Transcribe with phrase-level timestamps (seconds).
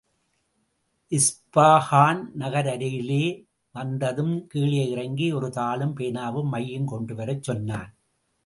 [1.11, 3.21] இஸ்பாகான் நகர் அருகிலே
[3.75, 7.91] வந்ததும் கீழே இறங்கி, ஒருதாளும் பேனாவும் மையும் கொண்டுவரச் சொன்னான்.